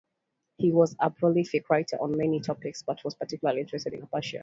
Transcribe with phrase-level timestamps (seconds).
[0.57, 4.39] He was a prolific writer on many topics but was particularly interested in aphasia.